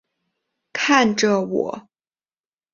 [0.73, 1.87] 看着我